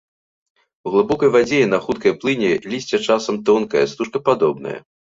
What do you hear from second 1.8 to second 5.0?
хуткай плыні лісце часам тонкае, стужкападобнае.